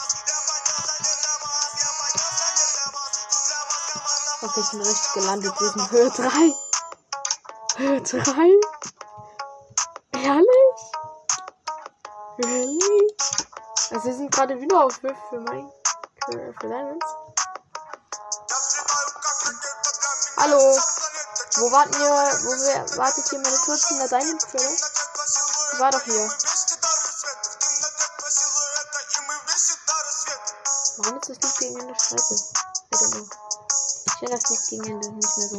[4.42, 5.60] Okay, ich bin richtig gelandet.
[5.60, 6.54] Wir sind Höhe 3.
[7.76, 8.60] Höhe 3?
[10.12, 10.80] Ehrlich?
[12.38, 13.16] Really?
[13.90, 15.70] Also wir sind gerade wieder auf Höhe für mein
[16.24, 16.98] für, für.
[20.36, 20.78] Hallo?
[21.56, 22.08] Wo warten ihr?
[22.08, 24.76] Wo wir, wartet hier meine 14er Diamond Quelle?
[25.72, 26.30] Die war doch hier.
[31.16, 32.34] Ist das nicht gegen Ende scheiße?
[32.34, 33.26] I don't know.
[34.06, 35.58] Ich höre das nicht gegen Ende nicht mehr so.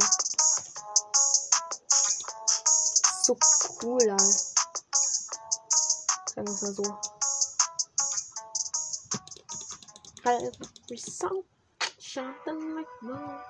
[3.23, 3.37] So
[3.83, 4.25] cool, Alter.
[6.25, 6.99] Sagen wir es mal so.
[10.23, 11.43] Every song,
[11.99, 13.43] something like more.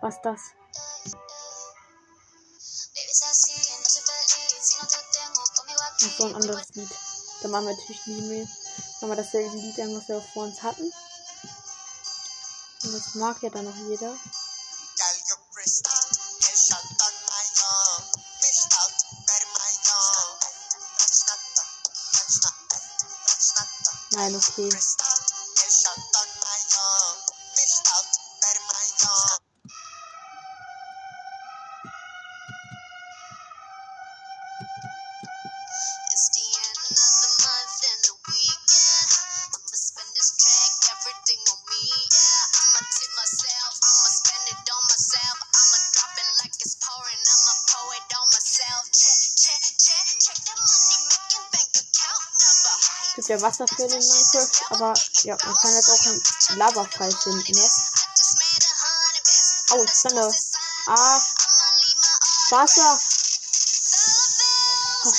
[0.00, 0.40] Was das?
[6.08, 6.88] Ist so ein anderes Lied.
[7.42, 8.46] Da machen wir natürlich nie mehr.
[9.00, 10.90] Machen wir dasselbe Lied an, was wir auch vor uns hatten.
[12.84, 14.16] Und das mag ja dann noch jeder.
[24.10, 25.07] Nein, okay.
[53.38, 57.70] Gibt ja Wasserfälle in Minecraft, aber ja, man kann jetzt auch einen Lavafall finden, ne?
[59.70, 60.34] Oh, Sonne.
[60.86, 61.20] Ah.
[62.50, 63.00] Wasser.
[65.04, 65.12] Oh,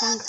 [0.00, 0.24] danke.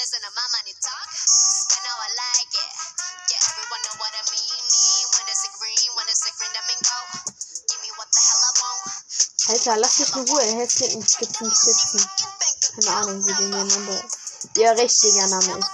[0.00, 1.10] Listen to my money talk.
[1.12, 2.72] Spend how I like it.
[3.26, 4.62] Yeah, everyone know what I mean.
[4.70, 6.98] Mean when it's a green, when it's a green, I mean go.
[7.66, 8.86] Give me what the hell I want.
[9.50, 10.46] Alter, lass mich in Ruhe.
[10.46, 12.06] Er heißt hier in Spitzen Spitzen.
[12.78, 14.10] Keine Ahnung, wie den nennen.
[14.56, 15.70] Ihr richtiger Name ist.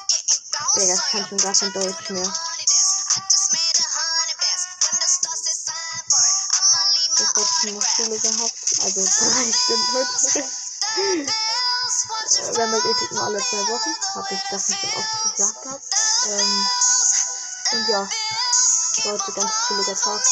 [0.75, 2.46] Digga, ich kann schon gar kein Deutsch mehr.
[7.67, 8.55] Heute in der Schule gehabt.
[8.85, 10.45] Also drei Stunden heute.
[12.61, 13.95] Haben halt Ethik nur alle zwei Wochen.
[14.15, 15.85] Hab ich das nicht schon oft gesagt gehabt.
[16.29, 16.67] Ähm,
[17.73, 20.23] und ja, war heute ganz chilliger Tag.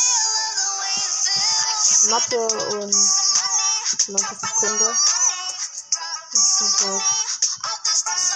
[2.10, 4.96] Mathe und 90 Sekunden.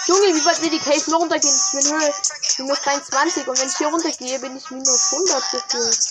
[0.06, 1.54] Junge, wie weit will die Case noch runtergehen?
[1.54, 2.14] Ich bin Höhe
[2.58, 6.07] minus 23 und wenn ich hier runtergehe, bin ich minus 100 gefühlt.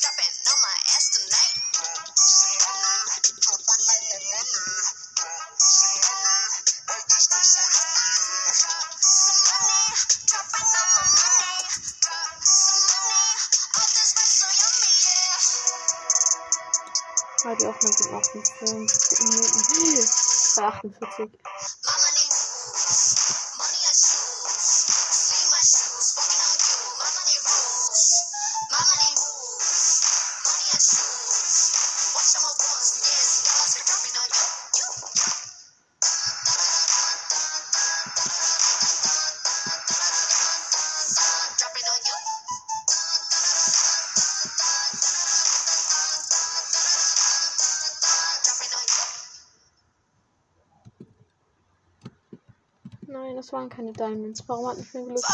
[53.09, 54.43] Nein, das waren keine Diamonds.
[54.47, 55.25] Warum hat mich mein Glück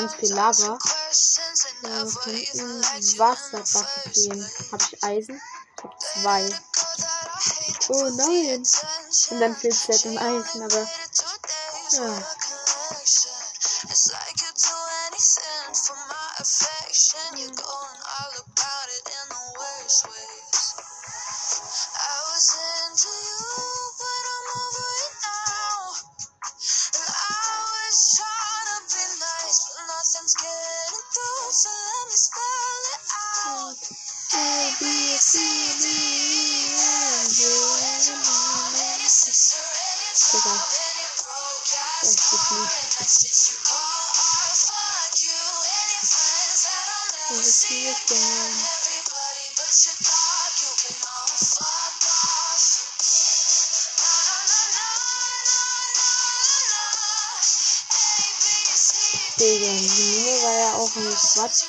[0.00, 0.78] ganz viel Lava.
[1.82, 4.50] Ja, in Wasserbache gehen.
[4.72, 5.40] Hab ich Eisen?
[5.82, 6.48] Hab zwei.
[7.88, 8.62] Oh nein!
[9.30, 10.88] Und dann fehlt es halt im Eisen, aber.
[11.92, 12.22] Ja.
[59.40, 61.64] Digga, die Mine war ja auch ein Quatsch.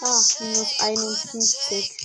[0.00, 1.97] Ah, minus 51.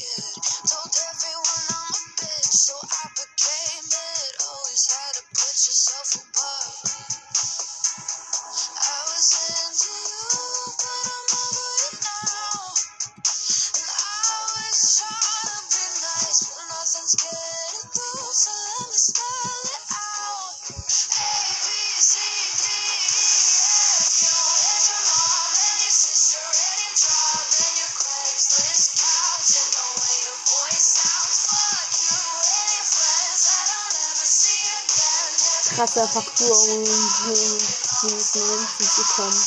[35.96, 39.44] es einfach Faktur um dieses Menschen zu kommen.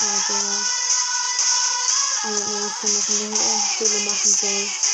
[0.00, 0.38] Aber
[2.24, 4.85] ich weiß nicht, was ich in der äh, äh, Schule machen soll.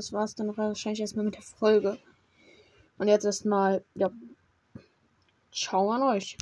[0.00, 1.98] das es dann wahrscheinlich erstmal mit der Folge.
[2.96, 4.10] Und jetzt erstmal, ja,
[5.52, 6.38] ciao an euch.